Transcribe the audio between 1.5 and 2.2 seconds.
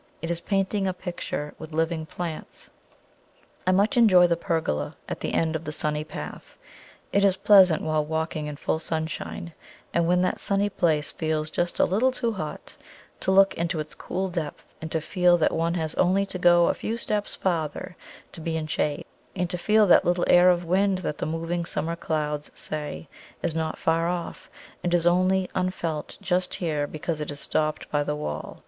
with living